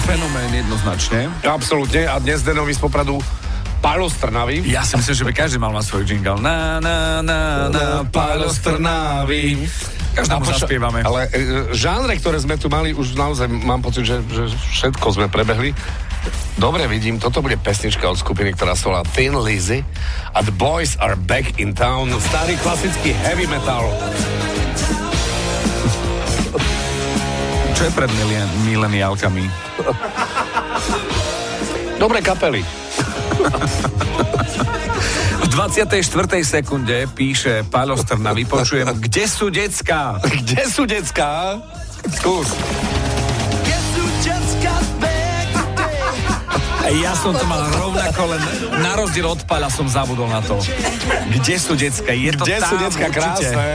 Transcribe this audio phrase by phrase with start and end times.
[0.00, 1.28] fenomén jednoznačne.
[1.44, 2.08] Absolútne.
[2.08, 3.18] A dnes Denovi z Popradu
[3.82, 4.62] Pálo z Trnavy.
[4.62, 6.38] Ja si myslím, že by každý mal mať svoj jingle.
[6.38, 9.66] Na, na, na, na, Pálo z Trnavy.
[10.14, 11.02] Každému poča- zaspievame.
[11.02, 15.26] Ale e, žánre, ktoré sme tu mali, už naozaj mám pocit, že, že všetko sme
[15.26, 15.74] prebehli.
[16.54, 19.82] Dobre vidím, toto bude pesnička od skupiny, ktorá sa volá Thin Lizzy
[20.30, 22.06] a The Boys Are Back in Town.
[22.22, 23.90] Starý klasický heavy metal.
[27.92, 29.44] Pred milien- mileniálkami?
[31.96, 32.64] Dobré kapely.
[35.42, 36.00] V 24.
[36.42, 40.16] sekunde píše Pálo z Trnavy, počujem, kde sú decká?
[40.24, 41.60] Kde sú decká?
[42.10, 42.48] Skús.
[46.92, 48.42] Ja som to mal rovnako, len
[48.78, 50.60] na rozdiel od Pála som zabudol na to.
[51.30, 52.12] Kde sú decká?
[52.12, 53.08] Je to Kde tam, sú určite.
[53.08, 53.68] krásne?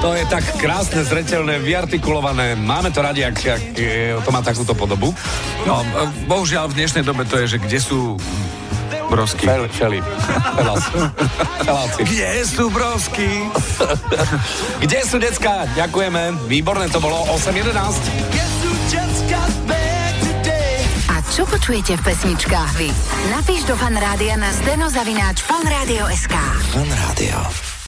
[0.00, 2.56] To je tak krásne, zretelné, vyartikulované.
[2.56, 5.12] Máme to radi, ak, ak e, to má takúto podobu.
[5.68, 5.84] No,
[6.24, 8.16] bohužiaľ v dnešnej dobe to je, že kde sú
[9.12, 9.44] brosky.
[9.44, 10.00] Fel, Feli.
[10.56, 10.84] Felas.
[11.60, 12.00] Feláci.
[12.08, 13.44] Kde sú brosky?
[14.88, 15.68] Kde sú decka?
[15.76, 16.48] Ďakujeme.
[16.48, 17.20] Výborné to bolo.
[17.36, 18.40] 8.11.
[21.10, 22.88] A čo počujete v pesničkách vy?
[23.34, 26.34] Napíš do fanrádia na steno zavináč fanradio.sk.
[26.72, 27.69] Fan Rádio.